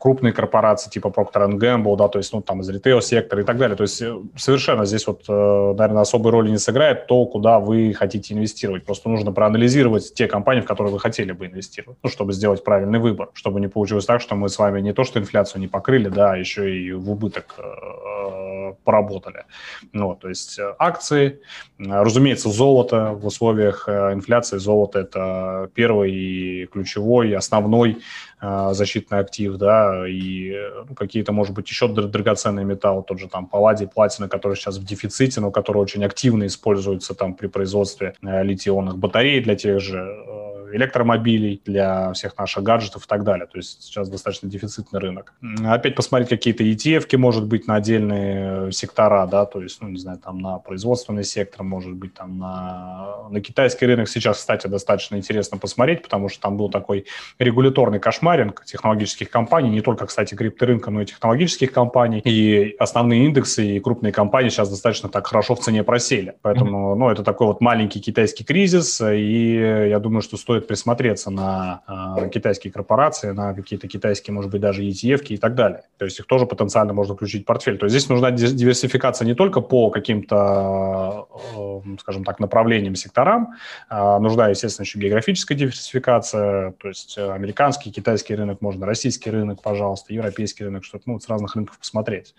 крупные 0.00 0.32
корпорации 0.32 0.90
типа 0.90 1.08
Procter 1.08 1.48
Gamble, 1.58 1.96
да, 1.96 2.08
то 2.08 2.18
есть, 2.18 2.32
ну, 2.32 2.40
там 2.40 2.60
из 2.60 2.68
ритейл-сектора 2.68 3.42
и 3.42 3.44
так 3.44 3.58
далее. 3.58 3.76
То 3.76 3.82
есть 3.82 4.00
э, 4.00 4.16
совершенно 4.36 4.84
здесь 4.86 5.06
вот, 5.06 5.24
э, 5.28 5.74
наверное, 5.76 6.02
особой 6.02 6.32
роли 6.32 6.50
не 6.50 6.58
сыграет 6.58 7.06
то, 7.06 7.24
куда 7.26 7.58
вы 7.58 7.92
хотите 7.94 8.34
инвестировать. 8.34 8.84
Просто 8.84 9.08
нужно 9.08 9.32
проанализировать 9.32 10.14
те 10.14 10.26
компании, 10.26 10.60
в 10.60 10.66
которые 10.66 10.92
вы 10.92 11.00
хотели 11.00 11.32
бы 11.32 11.46
инвестировать, 11.46 11.98
ну, 12.02 12.08
чтобы 12.08 12.32
сделать 12.32 12.64
правильный 12.64 12.98
выбор, 12.98 13.30
чтобы 13.34 13.60
не 13.60 13.68
получилось 13.68 14.06
так, 14.06 14.20
что 14.20 14.34
мы 14.34 14.48
с 14.48 14.58
вами 14.58 14.80
не 14.80 14.92
то, 14.92 15.04
что 15.04 15.18
инфляцию 15.18 15.60
не 15.60 15.68
покрыли, 15.68 16.08
да, 16.08 16.32
а 16.32 16.36
еще 16.48 16.74
и 16.74 16.92
в 16.92 17.10
убыток 17.10 17.54
э, 17.58 18.72
поработали. 18.84 19.44
Ну, 19.92 20.14
то 20.14 20.28
есть 20.28 20.58
акции, 20.78 21.40
разумеется, 21.78 22.48
золото 22.48 23.12
в 23.12 23.26
условиях 23.26 23.88
инфляции, 23.88 24.58
золото– 24.58 24.98
это 25.00 25.70
первый 25.74 26.66
ключевой, 26.66 27.34
основной 27.36 27.98
защитный 28.40 29.18
актив, 29.18 29.56
да, 29.56 30.08
и 30.08 30.54
ну, 30.88 30.94
какие-то, 30.94 31.32
может 31.32 31.54
быть, 31.54 31.68
еще 31.68 31.88
драгоценные 31.88 32.64
металлы, 32.64 33.02
тот 33.02 33.18
же 33.18 33.28
там 33.28 33.46
палладий, 33.46 33.88
платина, 33.88 34.28
который 34.28 34.56
сейчас 34.56 34.78
в 34.78 34.84
дефиците, 34.84 35.40
но 35.40 35.50
который 35.50 35.78
очень 35.78 36.04
активно 36.04 36.46
используется 36.46 37.14
там 37.14 37.34
при 37.34 37.48
производстве 37.48 38.14
э, 38.22 38.44
литий-ионных 38.44 38.96
батарей 38.96 39.40
для 39.40 39.56
тех 39.56 39.80
же 39.80 39.98
э, 39.98 40.27
электромобилей, 40.72 41.60
для 41.64 42.12
всех 42.12 42.36
наших 42.38 42.62
гаджетов 42.62 43.04
и 43.04 43.08
так 43.08 43.24
далее. 43.24 43.46
То 43.46 43.58
есть 43.58 43.82
сейчас 43.82 44.08
достаточно 44.08 44.48
дефицитный 44.48 45.00
рынок. 45.00 45.32
Опять 45.64 45.94
посмотреть 45.94 46.28
какие-то 46.28 46.64
ETF, 46.64 47.16
может 47.16 47.46
быть, 47.46 47.66
на 47.66 47.76
отдельные 47.76 48.72
сектора, 48.72 49.26
да, 49.26 49.44
то 49.46 49.62
есть, 49.62 49.80
ну, 49.80 49.88
не 49.88 49.98
знаю, 49.98 50.18
там 50.18 50.38
на 50.38 50.58
производственный 50.58 51.24
сектор, 51.24 51.62
может 51.62 51.92
быть, 51.94 52.14
там 52.14 52.38
на, 52.38 53.28
на 53.30 53.40
китайский 53.40 53.86
рынок. 53.86 54.08
Сейчас, 54.08 54.38
кстати, 54.38 54.66
достаточно 54.66 55.16
интересно 55.16 55.58
посмотреть, 55.58 56.02
потому 56.02 56.28
что 56.28 56.40
там 56.40 56.56
был 56.56 56.70
такой 56.70 57.06
регуляторный 57.38 58.00
кошмаринг 58.00 58.64
технологических 58.64 59.30
компаний, 59.30 59.70
не 59.70 59.80
только, 59.80 60.06
кстати, 60.06 60.34
крипторынка, 60.34 60.90
но 60.90 61.02
и 61.02 61.06
технологических 61.06 61.72
компаний. 61.72 62.20
И 62.24 62.76
основные 62.78 63.24
индексы 63.24 63.76
и 63.76 63.80
крупные 63.80 64.12
компании 64.12 64.48
сейчас 64.48 64.70
достаточно 64.70 65.08
так 65.08 65.26
хорошо 65.26 65.54
в 65.54 65.60
цене 65.60 65.82
просели. 65.84 66.34
Поэтому, 66.42 66.94
ну, 66.94 67.10
это 67.10 67.22
такой 67.22 67.46
вот 67.46 67.60
маленький 67.60 68.00
китайский 68.00 68.44
кризис, 68.44 69.00
и 69.00 69.88
я 69.88 69.98
думаю, 69.98 70.22
что 70.22 70.36
стоит 70.36 70.57
стоит 70.58 70.66
присмотреться 70.66 71.30
на 71.30 71.82
э, 72.18 72.28
китайские 72.28 72.72
корпорации, 72.72 73.30
на 73.30 73.54
какие-то 73.54 73.88
китайские, 73.88 74.34
может 74.34 74.50
быть, 74.50 74.60
даже 74.60 74.82
ETF 74.82 75.26
и 75.28 75.36
так 75.36 75.54
далее. 75.54 75.82
То 75.98 76.04
есть 76.04 76.18
их 76.18 76.26
тоже 76.26 76.46
потенциально 76.46 76.92
можно 76.92 77.14
включить 77.14 77.42
в 77.42 77.46
портфель. 77.46 77.78
То 77.78 77.86
есть 77.86 77.96
здесь 77.96 78.08
нужна 78.08 78.30
диверсификация 78.30 79.26
не 79.26 79.34
только 79.34 79.60
по 79.60 79.90
каким-то, 79.90 81.28
э, 81.56 81.96
скажем 82.00 82.24
так, 82.24 82.40
направлениям, 82.40 82.94
секторам, 82.94 83.54
э, 83.90 84.18
нужна, 84.18 84.48
естественно, 84.48 84.84
еще 84.84 84.98
географическая 84.98 85.54
диверсификация, 85.54 86.72
то 86.72 86.88
есть 86.88 87.16
э, 87.18 87.30
американский, 87.30 87.90
китайский 87.90 88.34
рынок, 88.34 88.60
можно 88.60 88.86
российский 88.86 89.30
рынок, 89.30 89.62
пожалуйста, 89.62 90.12
европейский 90.12 90.64
рынок, 90.64 90.84
чтобы 90.84 91.02
ну, 91.06 91.20
с 91.20 91.28
разных 91.28 91.54
рынков 91.56 91.78
посмотреть, 91.78 92.34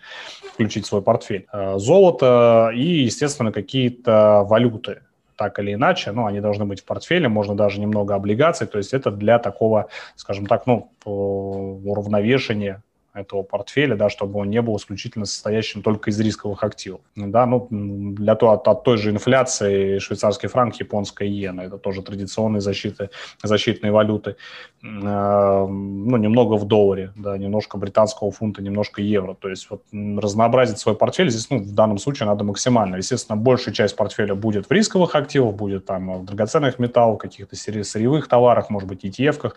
включить 0.54 0.86
свой 0.86 1.02
портфель. 1.02 1.46
Э, 1.52 1.78
золото 1.78 2.70
и, 2.74 3.04
естественно, 3.04 3.52
какие-то 3.52 4.44
валюты 4.46 5.00
так 5.40 5.58
или 5.58 5.72
иначе, 5.72 6.12
ну, 6.12 6.26
они 6.26 6.40
должны 6.40 6.66
быть 6.66 6.82
в 6.82 6.84
портфеле, 6.84 7.26
можно 7.28 7.54
даже 7.54 7.80
немного 7.80 8.14
облигаций, 8.14 8.66
то 8.66 8.76
есть 8.76 8.92
это 8.92 9.10
для 9.10 9.38
такого, 9.38 9.88
скажем 10.14 10.44
так, 10.44 10.66
ну, 10.66 10.92
уравновешения 11.06 12.82
этого 13.12 13.42
портфеля, 13.42 13.96
да, 13.96 14.08
чтобы 14.08 14.38
он 14.38 14.50
не 14.50 14.62
был 14.62 14.76
исключительно 14.76 15.26
состоящим 15.26 15.82
только 15.82 16.10
из 16.10 16.20
рисковых 16.20 16.62
активов. 16.62 17.00
Да, 17.16 17.46
ну, 17.46 17.66
для 17.70 18.34
того, 18.34 18.52
от, 18.52 18.68
от 18.68 18.84
той 18.84 18.98
же 18.98 19.10
инфляции 19.10 19.98
швейцарский 19.98 20.48
франк, 20.48 20.76
японская 20.76 21.28
иена, 21.28 21.62
это 21.62 21.78
тоже 21.78 22.02
традиционные 22.02 22.60
защиты, 22.60 23.10
защитные 23.42 23.90
валюты, 23.90 24.36
э, 24.82 24.86
ну, 24.86 26.16
немного 26.16 26.54
в 26.54 26.66
долларе, 26.66 27.12
да, 27.16 27.36
немножко 27.36 27.78
британского 27.78 28.30
фунта, 28.30 28.62
немножко 28.62 29.02
евро, 29.02 29.34
то 29.34 29.48
есть 29.48 29.68
вот 29.70 29.82
разнообразить 29.92 30.78
свой 30.78 30.94
портфель 30.94 31.30
здесь, 31.30 31.50
ну, 31.50 31.58
в 31.58 31.74
данном 31.74 31.98
случае 31.98 32.28
надо 32.28 32.44
максимально. 32.44 32.96
Естественно, 32.96 33.36
большая 33.36 33.74
часть 33.74 33.96
портфеля 33.96 34.34
будет 34.34 34.66
в 34.66 34.72
рисковых 34.72 35.14
активах, 35.16 35.54
будет 35.54 35.84
там 35.84 36.20
в 36.20 36.24
драгоценных 36.24 36.78
металлах, 36.78 37.18
каких-то 37.18 37.56
сырьевых 37.56 38.28
товарах, 38.28 38.70
может 38.70 38.88
быть, 38.88 39.04
ETF-ках, 39.04 39.56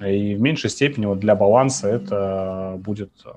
и 0.00 0.34
в 0.34 0.40
меньшей 0.40 0.70
степени 0.70 1.06
вот 1.06 1.18
для 1.18 1.34
баланса 1.34 1.88
это 1.88 2.74
будет 2.78 2.91
будет, 2.92 3.10
э, 3.24 3.30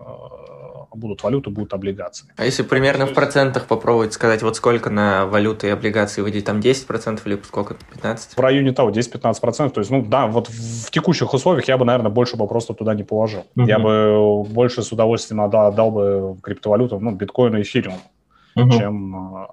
будут 0.93 1.23
валюты, 1.23 1.49
будут 1.49 1.73
облигации. 1.73 2.27
А 2.35 2.43
если 2.43 2.63
примерно 2.63 3.05
в 3.05 3.13
процентах 3.13 3.67
попробовать 3.67 4.13
сказать, 4.13 4.43
вот 4.43 4.57
сколько 4.57 4.89
на 4.89 5.25
валюты 5.25 5.67
и 5.67 5.69
облигации 5.69 6.21
выйдет, 6.21 6.45
там 6.45 6.59
10% 6.59 7.21
или 7.25 7.39
сколько, 7.43 7.75
15%? 7.93 8.35
В 8.35 8.39
районе 8.39 8.73
того, 8.73 8.91
10-15%. 8.91 9.69
То 9.69 9.79
есть, 9.79 9.91
ну 9.91 10.05
да, 10.05 10.27
вот 10.27 10.49
в 10.49 10.91
текущих 10.91 11.33
условиях 11.33 11.67
я 11.67 11.77
бы, 11.77 11.85
наверное, 11.85 12.11
больше 12.11 12.35
бы 12.35 12.47
просто 12.47 12.73
туда 12.73 12.93
не 12.93 13.03
положил. 13.03 13.45
Угу. 13.55 13.65
Я 13.65 13.79
бы 13.79 14.43
больше 14.43 14.83
с 14.83 14.91
удовольствием 14.91 15.41
отдал, 15.41 15.67
отдал 15.67 15.91
бы 15.91 16.37
криптовалютам, 16.43 17.03
ну, 17.03 17.11
биткоину 17.11 17.59
и 17.59 17.61
эфириуму, 17.61 17.99
угу. 18.55 18.71
чем 18.71 19.15
э, 19.15 19.47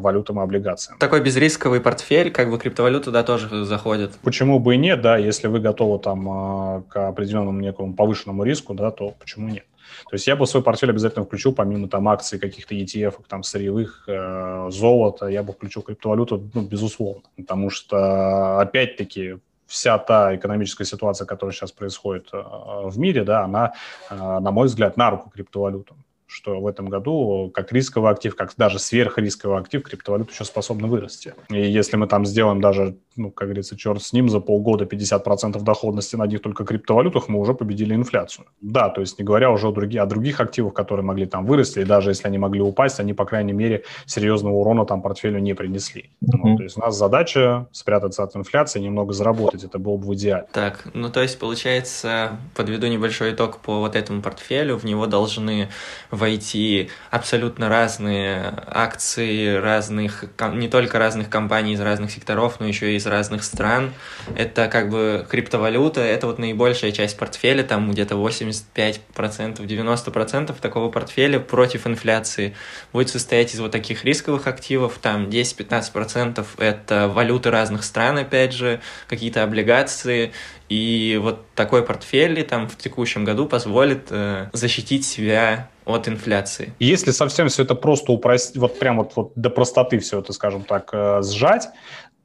валютам 0.00 0.40
и 0.40 0.42
облигациям. 0.42 0.98
Такой 0.98 1.20
безрисковый 1.20 1.80
портфель, 1.80 2.30
как 2.30 2.50
бы 2.50 2.58
криптовалюта 2.58 3.06
туда 3.06 3.22
тоже 3.22 3.64
заходит. 3.64 4.12
Почему 4.22 4.58
бы 4.58 4.74
и 4.74 4.78
нет, 4.78 5.00
да, 5.00 5.16
если 5.16 5.48
вы 5.48 5.60
готовы 5.60 5.98
там 5.98 6.28
а, 6.28 6.82
к 6.88 7.08
определенному 7.08 7.60
некому 7.60 7.94
повышенному 7.94 8.44
риску, 8.44 8.74
да, 8.74 8.90
то 8.90 9.14
почему 9.18 9.48
нет? 9.48 9.64
То 10.04 10.14
есть 10.14 10.26
я 10.26 10.36
бы 10.36 10.46
свой 10.46 10.62
портфель 10.62 10.90
обязательно 10.90 11.24
включил, 11.24 11.52
помимо 11.54 11.88
там 11.88 12.08
акций, 12.08 12.38
каких-то 12.38 12.74
ETF, 12.74 13.14
там 13.28 13.42
сырьевых, 13.42 14.04
э, 14.06 14.68
золота, 14.70 15.26
я 15.26 15.42
бы 15.42 15.52
включил 15.52 15.82
криптовалюту, 15.82 16.50
ну, 16.54 16.62
безусловно. 16.62 17.22
Потому 17.36 17.70
что, 17.70 18.60
опять-таки, 18.60 19.38
вся 19.66 19.98
та 19.98 20.36
экономическая 20.36 20.84
ситуация, 20.84 21.26
которая 21.26 21.54
сейчас 21.54 21.72
происходит 21.72 22.28
э, 22.32 22.38
в 22.38 22.98
мире, 22.98 23.24
да, 23.24 23.44
она, 23.44 23.72
э, 24.10 24.14
на 24.16 24.50
мой 24.50 24.66
взгляд, 24.66 24.96
на 24.96 25.10
руку 25.10 25.30
криптовалютам 25.30 26.04
что 26.28 26.60
в 26.60 26.66
этом 26.66 26.88
году 26.88 27.50
как 27.52 27.72
рисковый 27.72 28.12
актив, 28.12 28.36
как 28.36 28.52
даже 28.56 28.78
сверхрисковый 28.78 29.58
актив 29.58 29.82
криптовалюта 29.82 30.30
еще 30.30 30.44
способна 30.44 30.86
вырасти. 30.86 31.34
И 31.48 31.60
если 31.60 31.96
мы 31.96 32.06
там 32.06 32.26
сделаем 32.26 32.60
даже, 32.60 32.96
ну, 33.18 33.30
как 33.30 33.48
говорится, 33.48 33.76
черт 33.76 34.02
с 34.02 34.12
ним, 34.12 34.28
за 34.28 34.40
полгода 34.40 34.84
50% 34.84 35.60
доходности 35.62 36.16
на 36.16 36.24
одних 36.24 36.40
только 36.42 36.64
криптовалютах, 36.64 37.28
мы 37.28 37.38
уже 37.40 37.54
победили 37.54 37.94
инфляцию. 37.94 38.46
Да, 38.60 38.88
то 38.88 39.00
есть 39.00 39.18
не 39.18 39.24
говоря 39.24 39.50
уже 39.50 39.68
о, 39.68 39.72
других, 39.72 40.00
о 40.02 40.06
других 40.06 40.40
активах, 40.40 40.74
которые 40.74 41.04
могли 41.04 41.26
там 41.26 41.44
вырасти, 41.44 41.80
и 41.80 41.84
даже 41.84 42.10
если 42.10 42.28
они 42.28 42.38
могли 42.38 42.60
упасть, 42.60 43.00
они, 43.00 43.12
по 43.12 43.24
крайней 43.24 43.52
мере, 43.52 43.84
серьезного 44.06 44.54
урона 44.54 44.86
там 44.86 45.02
портфелю 45.02 45.38
не 45.40 45.54
принесли. 45.54 46.10
Mm-hmm. 46.22 46.40
Ну, 46.44 46.56
то 46.56 46.62
есть 46.62 46.76
у 46.76 46.80
нас 46.80 46.96
задача 46.96 47.66
спрятаться 47.72 48.22
от 48.22 48.36
инфляции, 48.36 48.80
немного 48.80 49.12
заработать, 49.12 49.64
это 49.64 49.78
было 49.78 49.96
бы 49.96 50.14
идеально. 50.14 50.46
Так, 50.52 50.88
ну 50.94 51.10
то 51.10 51.20
есть 51.20 51.38
получается, 51.38 52.38
подведу 52.54 52.86
небольшой 52.86 53.32
итог 53.32 53.58
по 53.58 53.80
вот 53.80 53.96
этому 53.96 54.22
портфелю, 54.22 54.76
в 54.76 54.84
него 54.84 55.06
должны 55.06 55.68
войти 56.10 56.90
абсолютно 57.10 57.68
разные 57.68 58.54
акции 58.66 59.56
разных, 59.56 60.24
не 60.52 60.68
только 60.68 60.98
разных 60.98 61.28
компаний 61.28 61.72
из 61.72 61.80
разных 61.80 62.10
секторов, 62.10 62.60
но 62.60 62.66
еще 62.66 62.92
и 62.92 62.96
из 62.96 63.06
разных 63.08 63.44
стран. 63.44 63.92
Это 64.36 64.68
как 64.68 64.90
бы 64.90 65.26
криптовалюта, 65.28 66.00
это 66.00 66.26
вот 66.26 66.38
наибольшая 66.38 66.92
часть 66.92 67.16
портфеля, 67.18 67.62
там 67.62 67.90
где-то 67.90 68.14
85%, 68.14 68.98
90% 69.14 70.56
такого 70.60 70.90
портфеля 70.90 71.40
против 71.40 71.86
инфляции 71.86 72.54
будет 72.92 73.08
состоять 73.08 73.54
из 73.54 73.60
вот 73.60 73.72
таких 73.72 74.04
рисковых 74.04 74.46
активов, 74.46 74.98
там 75.00 75.26
10-15% 75.26 76.46
это 76.58 77.08
валюты 77.08 77.50
разных 77.50 77.84
стран, 77.84 78.18
опять 78.18 78.52
же, 78.52 78.80
какие-то 79.08 79.42
облигации, 79.42 80.32
и 80.68 81.18
вот 81.22 81.46
такой 81.54 81.82
портфель 81.82 82.42
там 82.44 82.68
в 82.68 82.76
текущем 82.76 83.24
году 83.24 83.46
позволит 83.46 84.08
э, 84.10 84.48
защитить 84.52 85.04
себя 85.04 85.70
от 85.86 86.08
инфляции. 86.08 86.74
Если 86.78 87.10
совсем 87.10 87.48
все 87.48 87.62
это 87.62 87.74
просто 87.74 88.12
упростить, 88.12 88.58
вот 88.58 88.78
прям 88.78 88.98
вот, 88.98 89.12
вот 89.16 89.32
до 89.34 89.48
простоты 89.48 89.98
все 89.98 90.20
это, 90.20 90.32
скажем 90.34 90.62
так, 90.62 90.90
э, 90.92 91.22
сжать, 91.22 91.68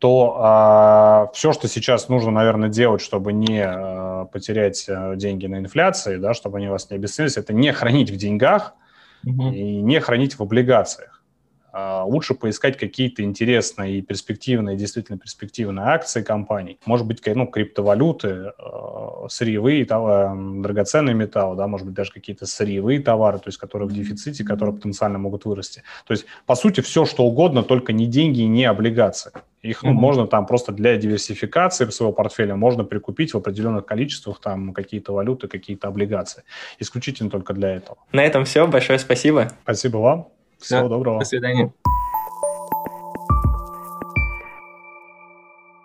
то 0.03 0.35
э, 0.35 0.39
а, 0.41 1.29
все, 1.33 1.53
что 1.53 1.69
сейчас 1.69 2.09
нужно, 2.09 2.29
наверное, 2.29 2.67
делать, 2.67 2.99
чтобы 2.99 3.31
не 3.31 3.63
э, 3.65 4.25
потерять 4.33 4.83
э, 4.89 5.13
деньги 5.15 5.45
на 5.45 5.59
инфляции, 5.59 6.17
да, 6.17 6.33
чтобы 6.33 6.57
они 6.57 6.67
вас 6.67 6.89
не 6.89 6.97
обесценились, 6.97 7.37
это 7.37 7.53
не 7.53 7.71
хранить 7.71 8.09
в 8.09 8.17
деньгах 8.17 8.73
угу. 9.25 9.53
и 9.53 9.79
не 9.79 10.01
хранить 10.01 10.37
в 10.37 10.43
облигациях. 10.43 11.12
А, 11.75 12.03
лучше 12.05 12.35
поискать 12.35 12.77
какие-то 12.77 13.23
интересные 13.23 13.97
и 13.97 14.01
перспективные, 14.03 14.77
действительно 14.77 15.17
перспективные 15.17 15.87
акции 15.87 16.21
компаний. 16.21 16.77
Может 16.85 17.07
быть, 17.07 17.23
ну, 17.25 17.47
криптовалюты, 17.47 18.53
а, 18.59 19.25
сырьевые, 19.27 19.83
драгоценные 19.83 21.15
металлы, 21.15 21.57
да, 21.57 21.65
может 21.65 21.87
быть, 21.87 21.95
даже 21.95 22.11
какие-то 22.11 22.45
сырьевые 22.45 22.99
товары, 22.99 23.39
то 23.39 23.47
есть 23.47 23.57
которые 23.57 23.89
в 23.89 23.91
дефиците, 23.91 24.43
которые 24.43 24.75
потенциально 24.75 25.17
могут 25.17 25.45
вырасти. 25.45 25.81
То 26.05 26.11
есть, 26.11 26.27
по 26.45 26.53
сути, 26.53 26.81
все, 26.81 27.05
что 27.05 27.23
угодно, 27.23 27.63
только 27.63 27.91
не 27.91 28.05
деньги 28.05 28.41
и 28.41 28.47
не 28.47 28.65
облигации. 28.65 29.31
Их 29.63 29.81
ну, 29.81 29.89
mm-hmm. 29.89 29.93
можно 29.93 30.27
там 30.27 30.45
просто 30.45 30.73
для 30.73 30.95
диверсификации 30.97 31.89
своего 31.89 32.13
портфеля 32.13 32.55
можно 32.55 32.83
прикупить 32.83 33.33
в 33.33 33.37
определенных 33.37 33.85
количествах 33.85 34.39
там 34.39 34.73
какие-то 34.73 35.13
валюты, 35.13 35.47
какие-то 35.47 35.87
облигации. 35.87 36.43
Исключительно 36.77 37.31
только 37.31 37.53
для 37.53 37.69
этого. 37.75 37.97
На 38.11 38.23
этом 38.23 38.45
все. 38.45 38.67
Большое 38.67 38.99
спасибо. 38.99 39.53
Спасибо 39.63 39.97
вам. 39.97 40.27
Всего 40.63 40.87
доброго. 40.87 41.19
До 41.19 41.25
свидания. 41.25 41.71